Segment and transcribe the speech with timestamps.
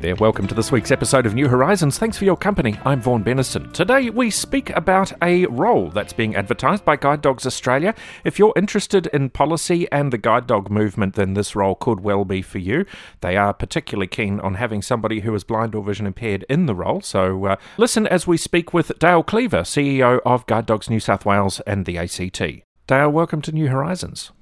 [0.00, 1.98] There, welcome to this week's episode of New Horizons.
[1.98, 2.78] Thanks for your company.
[2.86, 3.70] I'm Vaughan Bennison.
[3.72, 7.94] Today we speak about a role that's being advertised by Guide Dogs Australia.
[8.24, 12.24] If you're interested in policy and the guide dog movement, then this role could well
[12.24, 12.86] be for you.
[13.20, 16.74] They are particularly keen on having somebody who is blind or vision impaired in the
[16.74, 17.02] role.
[17.02, 21.26] So uh, listen as we speak with Dale Cleaver, CEO of Guide Dogs New South
[21.26, 22.40] Wales and the ACT.
[22.86, 24.32] Dale, welcome to New Horizons.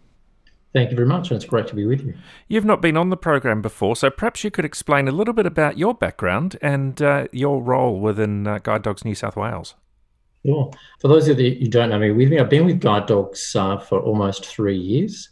[0.79, 2.15] Thank you very much, and it's great to be with you.
[2.47, 5.45] You've not been on the program before, so perhaps you could explain a little bit
[5.45, 9.75] about your background and uh, your role within uh, Guide Dogs New South Wales.
[10.47, 10.71] Sure.
[11.01, 13.57] For those of you who don't know me, with me, I've been with Guide Dogs
[13.57, 15.31] uh, for almost three years.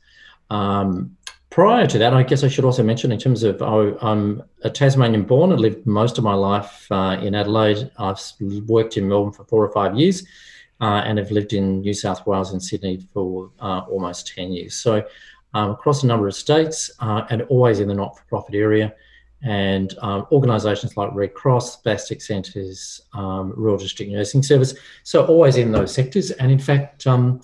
[0.51, 1.17] Um,
[1.51, 5.23] prior to that, I guess I should also mention, in terms of I'm a Tasmanian
[5.23, 7.89] born and lived most of my life uh, in Adelaide.
[8.01, 8.21] I've
[8.67, 10.27] worked in Melbourne for four or five years.
[10.79, 14.77] Uh, and have lived in New South Wales and Sydney for uh, almost 10 years.
[14.77, 15.07] So
[15.57, 18.95] um, across a number of states uh, and always in the not for profit area.
[19.43, 24.75] And um, organisations like Red Cross, Spastic Centres, um, Rural District Nursing Service.
[25.03, 26.31] So, always in those sectors.
[26.33, 27.41] And in fact, um,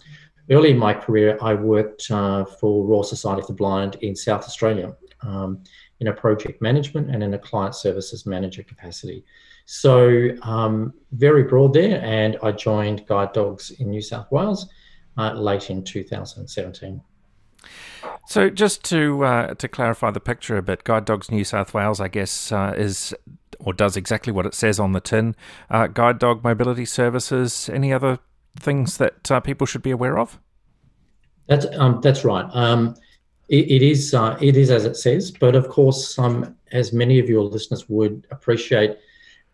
[0.50, 4.44] early in my career, I worked uh, for Royal Society of the Blind in South
[4.44, 5.62] Australia um,
[6.00, 9.24] in a project management and in a client services manager capacity.
[9.64, 12.00] So, um, very broad there.
[12.02, 14.68] And I joined Guide Dogs in New South Wales
[15.16, 17.00] uh, late in 2017.
[18.26, 22.00] So, just to uh, to clarify the picture a bit, Guide Dogs New South Wales,
[22.00, 23.14] I guess, uh, is
[23.60, 25.34] or does exactly what it says on the tin.
[25.70, 27.70] Uh, guide dog mobility services.
[27.72, 28.18] Any other
[28.58, 30.38] things that uh, people should be aware of?
[31.46, 32.46] That's um, that's right.
[32.52, 32.94] Um,
[33.48, 37.18] it, it is uh, it is as it says, but of course, um, as many
[37.18, 38.96] of your listeners would appreciate,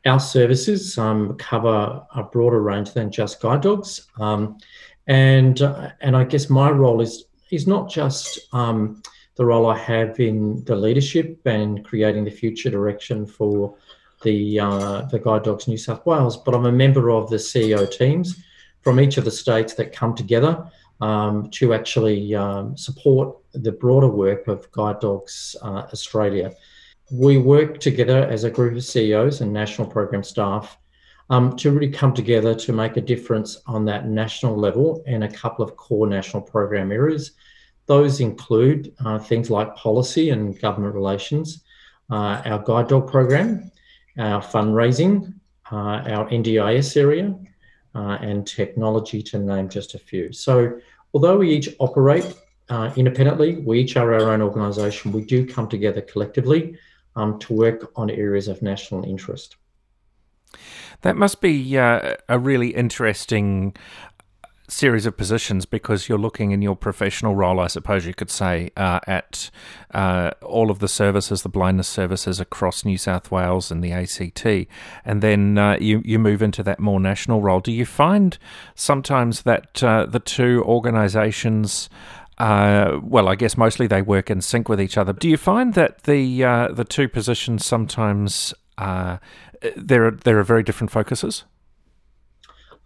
[0.07, 4.07] our services um, cover a broader range than just guide dogs.
[4.19, 4.59] Um,
[5.07, 9.03] and uh, and I guess my role is is not just um,
[9.37, 13.77] the role I have in the leadership and creating the future direction for
[14.23, 17.89] the uh, the Guide Dogs New South Wales, but I'm a member of the CEO
[17.91, 18.43] teams
[18.83, 20.69] from each of the states that come together
[21.01, 26.53] um, to actually um, support the broader work of Guide Dogs uh, Australia.
[27.11, 30.77] We work together as a group of CEOs and national program staff
[31.31, 35.33] um, to really come together to make a difference on that national level in a
[35.33, 37.33] couple of core national program areas.
[37.87, 41.65] Those include uh, things like policy and government relations,
[42.11, 43.71] uh, our guide dog program,
[44.19, 45.35] our fundraising,
[45.71, 47.35] uh, our NDIS area,
[47.95, 50.33] uh, and technology, to name just a few.
[50.33, 50.79] So,
[51.15, 52.35] although we each operate
[52.69, 56.77] uh, independently, we each are our own organisation, we do come together collectively
[57.17, 59.57] um, to work on areas of national interest.
[61.03, 63.75] That must be uh, a really interesting
[64.71, 68.71] series of positions because you're looking in your professional role, I suppose you could say,
[68.77, 69.51] uh, at
[69.93, 74.69] uh, all of the services, the blindness services across New South Wales and the ACT,
[75.05, 77.61] and then uh, you you move into that more national role.
[77.61, 78.39] Do you find
[78.75, 81.89] sometimes that uh, the two organisations
[82.39, 85.13] uh, well, I guess mostly they work in sync with each other.
[85.13, 89.19] Do you find that the uh, the two positions sometimes uh,
[89.77, 91.45] there are there are very different focuses?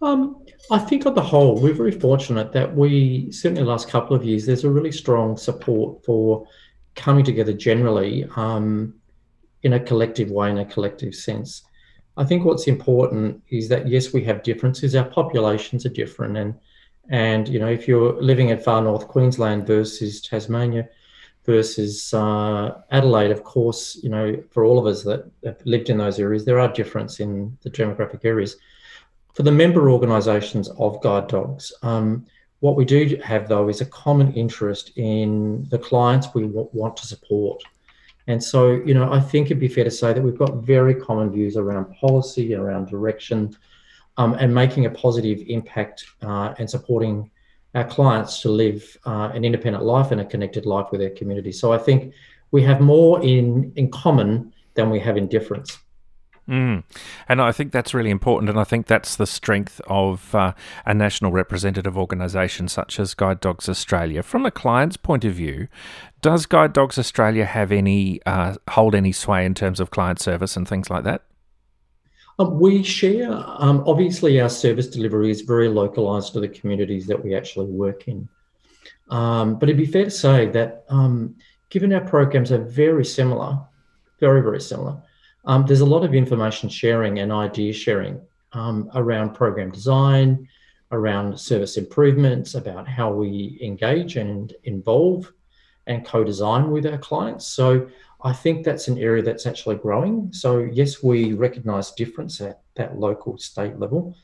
[0.01, 4.15] Um, I think on the whole, we're very fortunate that we certainly the last couple
[4.15, 6.45] of years there's a really strong support for
[6.95, 8.93] coming together generally um,
[9.63, 11.63] in a collective way, in a collective sense.
[12.17, 14.95] I think what's important is that yes, we have differences.
[14.95, 16.53] Our populations are different, and
[17.09, 20.87] and you know if you're living in far north Queensland versus Tasmania,
[21.45, 25.97] versus uh, Adelaide, of course, you know, for all of us that have lived in
[25.97, 28.57] those areas, there are differences in the demographic areas.
[29.33, 32.25] For the member organisations of guide dogs, um,
[32.59, 36.95] what we do have though is a common interest in the clients we w- want
[36.97, 37.61] to support.
[38.27, 40.95] And so, you know, I think it'd be fair to say that we've got very
[40.95, 43.57] common views around policy, around direction,
[44.15, 47.29] um, and making a positive impact uh, and supporting
[47.73, 51.51] our clients to live uh, an independent life and a connected life with their community.
[51.51, 52.13] So I think
[52.51, 55.77] we have more in in common than we have in difference.
[56.47, 56.83] Mm.
[57.29, 60.53] And I think that's really important, and I think that's the strength of uh,
[60.85, 64.21] a national representative organisation such as Guide Dogs Australia.
[64.23, 65.69] From a client's point of view,
[66.21, 70.57] does Guide Dogs Australia have any uh, hold any sway in terms of client service
[70.57, 71.21] and things like that?
[72.39, 77.23] Um, we share, um, obviously, our service delivery is very localised to the communities that
[77.23, 78.27] we actually work in.
[79.09, 81.35] Um, but it'd be fair to say that um,
[81.69, 83.59] given our programs are very similar,
[84.19, 85.01] very, very similar,
[85.45, 88.19] um, there's a lot of information sharing and idea sharing
[88.53, 90.47] um, around program design,
[90.91, 95.31] around service improvements, about how we engage and involve
[95.87, 97.45] and co design with our clients.
[97.45, 97.87] So
[98.23, 100.31] I think that's an area that's actually growing.
[100.31, 104.15] So, yes, we recognize difference at that local state level.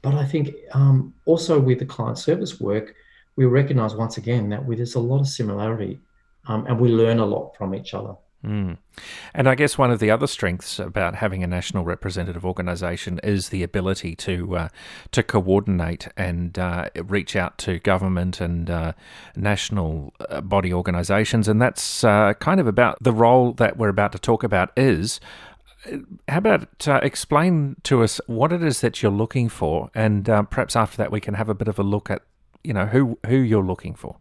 [0.00, 2.94] But I think um, also with the client service work,
[3.36, 6.00] we recognize once again that there's a lot of similarity
[6.46, 8.14] um, and we learn a lot from each other.
[8.44, 8.78] Mm.
[9.34, 13.50] And I guess one of the other strengths about having a national representative organisation is
[13.50, 14.68] the ability to uh,
[15.12, 18.92] to coordinate and uh, reach out to government and uh,
[19.36, 24.10] national uh, body organisations, and that's uh, kind of about the role that we're about
[24.12, 24.72] to talk about.
[24.76, 25.20] Is
[26.28, 30.74] how about uh, explain to us what it is that you're looking for, and perhaps
[30.74, 32.22] after that we can have a bit of a look at
[32.64, 34.16] you know who who you're looking for.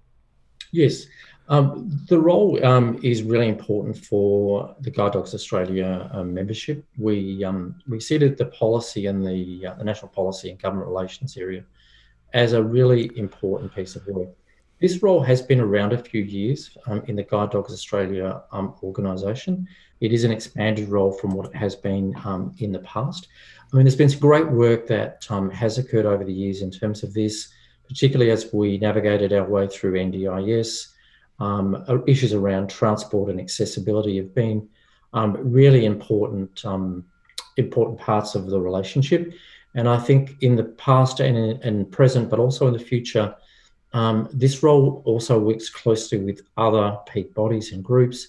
[0.71, 1.05] Yes.
[1.51, 6.85] Um, the role um, is really important for the Guide Dogs Australia um, membership.
[6.97, 10.87] We um, we see that the policy and the, uh, the national policy and government
[10.87, 11.65] relations area
[12.33, 14.29] as a really important piece of work.
[14.79, 18.75] This role has been around a few years um, in the Guide Dogs Australia um,
[18.81, 19.67] organisation.
[19.99, 22.15] It is an expanded role from what it has been
[22.59, 23.27] in the past.
[23.73, 27.03] I mean, there's been some great work that has occurred over the years in terms
[27.03, 27.49] of this,
[27.89, 30.90] particularly as we navigated our way through NDIS
[31.41, 34.69] um, uh, issues around transport and accessibility have been
[35.13, 37.03] um, really important um,
[37.57, 39.33] important parts of the relationship.
[39.73, 43.35] And I think in the past and, and present, but also in the future,
[43.93, 48.27] um, this role also works closely with other peak bodies and groups.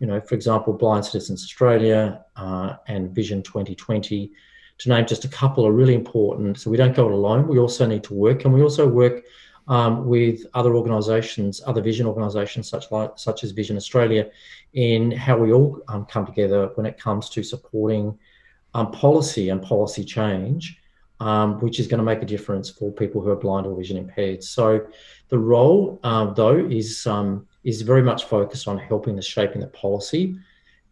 [0.00, 4.32] You know, for example, Blind Citizens Australia uh, and Vision 2020,
[4.78, 6.58] to name just a couple, are really important.
[6.58, 7.46] So we don't go it alone.
[7.46, 9.22] We also need to work, and we also work
[9.68, 14.30] um, with other organisations, other vision organisations such like such as Vision Australia,
[14.74, 18.18] in how we all um, come together when it comes to supporting
[18.74, 20.78] um, policy and policy change,
[21.20, 23.96] um, which is going to make a difference for people who are blind or vision
[23.96, 24.42] impaired.
[24.42, 24.86] So,
[25.28, 29.68] the role um, though is um, is very much focused on helping the shaping the
[29.68, 30.36] policy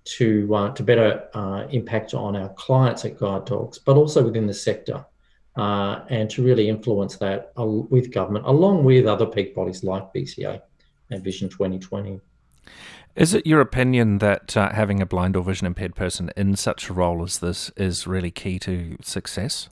[0.04, 4.46] to uh, to better uh, impact on our clients at Guide Dogs, but also within
[4.46, 5.04] the sector
[5.56, 10.60] uh, and to really influence that with government, along with other peak bodies like BCA
[11.10, 12.20] and Vision 2020.
[13.14, 16.88] Is it your opinion that uh, having a blind or vision impaired person in such
[16.88, 19.68] a role as this is really key to success?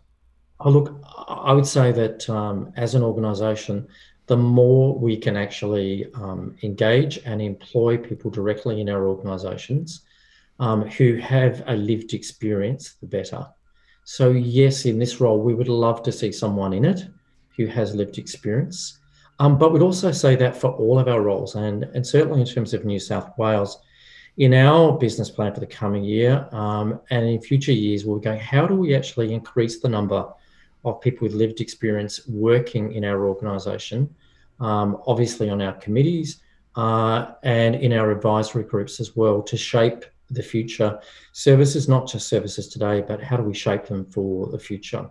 [0.60, 3.88] Oh, look, I would say that um, as an organisation,
[4.26, 10.02] the more we can actually um, engage and employ people directly in our organisations
[10.58, 13.46] um, who have a lived experience, the better.
[14.12, 17.06] So, yes, in this role, we would love to see someone in it
[17.56, 18.98] who has lived experience.
[19.38, 22.46] Um, but we'd also say that for all of our roles, and, and certainly in
[22.48, 23.78] terms of New South Wales,
[24.36, 28.40] in our business plan for the coming year um, and in future years, we're going,
[28.40, 30.26] how do we actually increase the number
[30.84, 34.12] of people with lived experience working in our organisation,
[34.58, 36.40] um, obviously on our committees
[36.74, 40.98] uh, and in our advisory groups as well, to shape the future
[41.32, 45.10] services, not just services today, but how do we shape them for the future?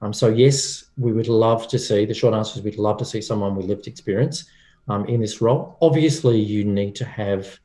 [0.00, 3.04] Um, so, yes, we would love to see, the short answer is we'd love to
[3.04, 4.44] see someone with lived experience
[4.88, 5.78] um, in this role.
[5.80, 7.58] Obviously, you need to have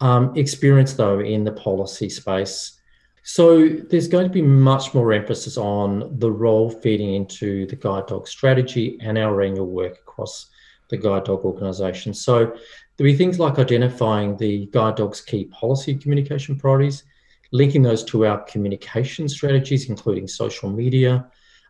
[0.00, 2.80] um, experience, though, in the policy space.
[3.22, 8.06] So, there's going to be much more emphasis on the role feeding into the guide
[8.06, 10.46] dog strategy and our annual work across
[10.88, 12.14] the guide dog organisation.
[12.14, 12.56] So,
[12.96, 17.04] There'll be things like identifying the guide dog's key policy communication priorities,
[17.52, 21.26] linking those to our communication strategies, including social media,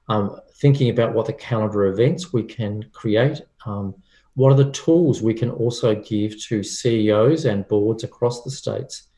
[0.09, 3.95] um, thinking about what the calendar events we can create, um,
[4.35, 9.09] what are the tools we can also give to CEOs and boards across the states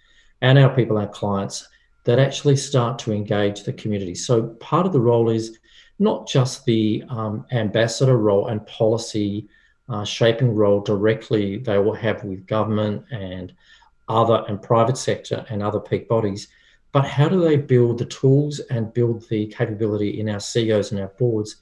[0.41, 1.69] and our people, our clients,
[2.05, 4.15] that actually start to engage the community.
[4.15, 5.59] So part of the role is
[5.99, 9.49] not just the um, ambassador role and policy
[9.89, 13.53] uh, shaping role directly they will have with government and
[14.09, 16.49] other and private sector and other peak bodies.
[16.93, 21.01] But how do they build the tools and build the capability in our CEOs and
[21.01, 21.57] our boards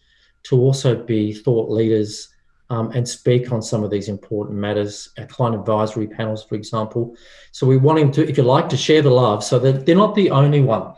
[0.45, 2.28] to also be thought leaders
[2.71, 7.16] um, and speak on some of these important matters, our client advisory panels, for example.
[7.52, 9.97] So we want him to, if you like, to share the love so that they're
[9.97, 10.95] not the only one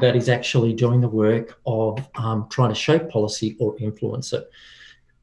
[0.00, 4.48] that is actually doing the work of um, trying to shape policy or influence it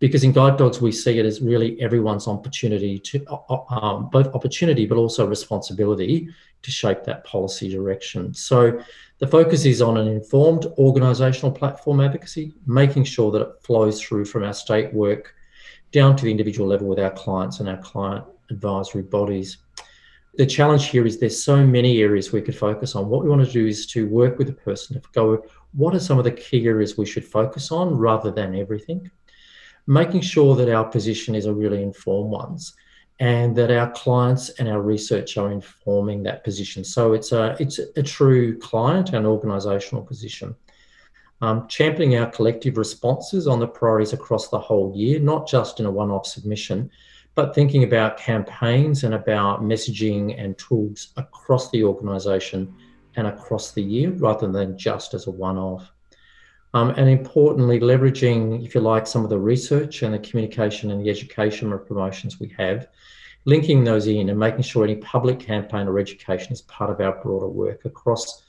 [0.06, 3.26] because in guide dogs we see it as really everyone's opportunity to
[3.72, 6.30] um, both opportunity but also responsibility
[6.62, 8.32] to shape that policy direction.
[8.32, 8.80] So
[9.18, 14.26] the focus is on an informed organisational platform advocacy making sure that it flows through
[14.26, 15.34] from our state work
[15.92, 19.58] down to the individual level with our clients and our client advisory bodies.
[20.36, 23.10] The challenge here is there's so many areas we could focus on.
[23.10, 25.44] What we want to do is to work with the person to go
[25.74, 29.10] what are some of the key areas we should focus on rather than everything
[29.88, 32.76] making sure that our position is a really informed ones
[33.20, 36.84] and that our clients and our research are informing that position.
[36.84, 40.56] So it's a it's a true client and organisational position.
[41.42, 45.86] Um, championing our collective responses on the priorities across the whole year, not just in
[45.86, 46.90] a one-off submission,
[47.36, 52.74] but thinking about campaigns and about messaging and tools across the organisation
[53.18, 55.92] and across the year, rather than just as a one-off.
[56.76, 61.02] Um, and importantly, leveraging, if you like, some of the research and the communication and
[61.02, 62.90] the education or promotions we have,
[63.46, 67.14] linking those in and making sure any public campaign or education is part of our
[67.24, 68.44] broader work across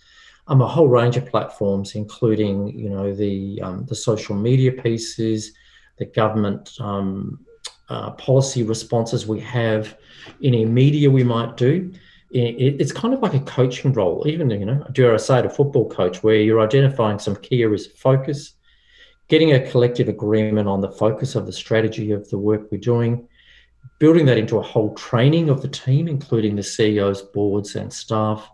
[0.49, 5.53] um, a whole range of platforms, including, you know, the um, the social media pieces,
[5.99, 7.39] the government um,
[7.89, 9.97] uh, policy responses we have,
[10.43, 11.93] any media we might do
[12.31, 15.89] it's kind of like a coaching role, even, you know, dare I say a football
[15.89, 18.55] coach, where you're identifying some key areas of focus,
[19.29, 23.29] getting a collective agreement on the focus of the strategy of the work we're doing,
[23.99, 28.51] building that into a whole training of the team, including the CEOs, boards, and staff,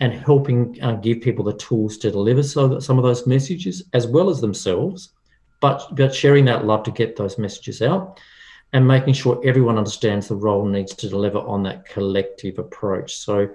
[0.00, 3.84] and helping uh, give people the tools to deliver so that some of those messages
[3.92, 5.10] as well as themselves,
[5.60, 8.18] but, but sharing that love to get those messages out
[8.74, 13.16] and making sure everyone understands the role needs to deliver on that collective approach.
[13.16, 13.48] So,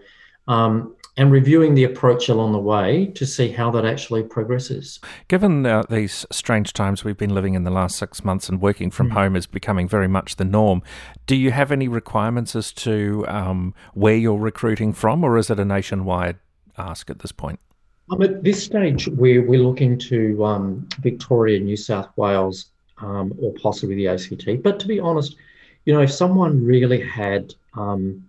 [0.47, 5.01] um, and reviewing the approach along the way to see how that actually progresses.
[5.27, 8.89] Given uh, these strange times we've been living in the last six months and working
[8.89, 9.13] from mm.
[9.13, 10.81] home is becoming very much the norm,
[11.27, 15.59] do you have any requirements as to um, where you're recruiting from, or is it
[15.59, 16.37] a nationwide
[16.77, 17.59] ask at this point?
[18.09, 23.53] Um, at this stage, we're, we're looking to um, Victoria, New South Wales, um, or
[23.53, 24.63] possibly the ACT.
[24.63, 25.35] But to be honest,
[25.85, 28.27] you know, if someone really had um,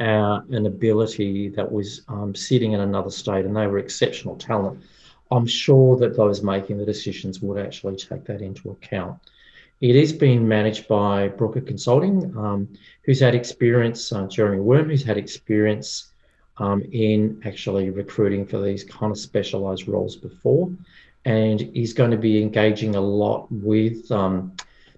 [0.00, 4.82] uh, an ability that was um, sitting in another state and they were exceptional talent,
[5.30, 9.18] I'm sure that those making the decisions would actually take that into account.
[9.80, 12.68] It is being managed by Brooker Consulting, um,
[13.02, 16.12] who's had experience, uh, Jeremy Worm, who's had experience
[16.58, 20.70] um, in actually recruiting for these kind of specialized roles before
[21.24, 24.52] and he's going to be engaging a lot with um,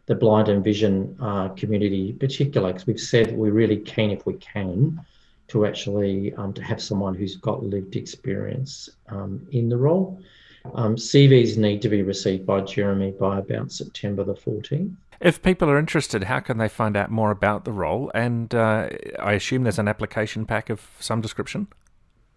[0.06, 4.34] the blind and vision uh, community, particularly because we've said we're really keen if we
[4.34, 5.00] can
[5.48, 10.20] to actually um, to have someone who's got lived experience um, in the role.
[10.74, 14.94] Um, CVs need to be received by Jeremy by about September the 14th.
[15.20, 18.10] If people are interested, how can they find out more about the role?
[18.14, 21.68] And uh, I assume there's an application pack of some description.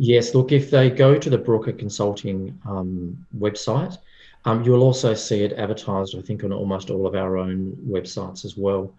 [0.01, 3.97] Yes, look, if they go to the Brooker Consulting um, website,
[4.45, 8.45] um, you'll also see it advertised, I think, on almost all of our own websites
[8.45, 8.93] as well.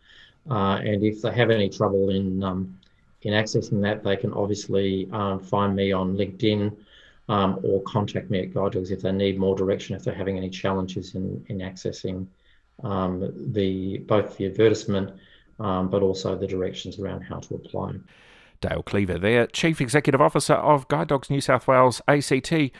[0.50, 2.78] Uh, and if they have any trouble in um,
[3.22, 6.76] in accessing that, they can obviously um, find me on LinkedIn
[7.30, 10.50] um, or contact me at Guide if they need more direction, if they're having any
[10.50, 12.26] challenges in in accessing
[12.84, 15.18] um, the both the advertisement,
[15.58, 17.94] but also the directions around how to apply.
[18.60, 22.52] Dale Cleaver there, Chief Executive Officer of Guide Dogs New South Wales ACT.
[22.52, 22.72] A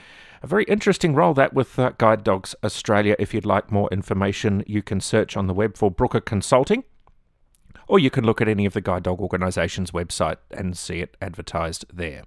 [0.47, 3.17] very interesting role that with uh, Guide Dogs Australia.
[3.19, 6.85] If you'd like more information, you can search on the web for Brooker Consulting
[7.91, 11.17] or you can look at any of the Guide Dog organisation's website and see it
[11.21, 12.23] advertised there.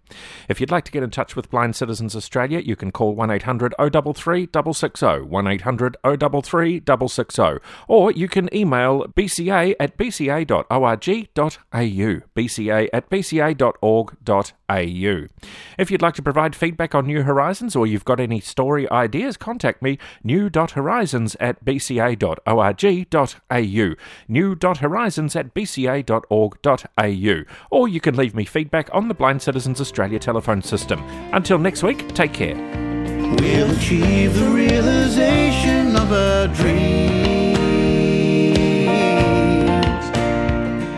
[0.50, 3.74] If you'd like to get in touch with Blind Citizens Australia, you can call 1800
[3.79, 10.65] 033 660, 1800 033 660, or you can email bca at bca.org.au,
[12.36, 14.62] bca at bca.org.au.
[15.77, 19.38] If you'd like to provide feedback on New Horizons or you've got any story ideas,
[19.38, 22.36] contact me new.horizons at bca.org.au,
[24.27, 30.62] new.horizons at bca.org.au, or you can leave me feedback on the Blind Citizens Australia telephone
[30.62, 31.03] system.
[31.34, 32.56] Until next week, take care.
[33.39, 37.58] We'll achieve the realization of our dreams,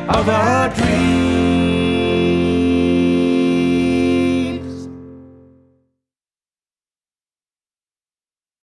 [0.09, 1.24] of our dreams.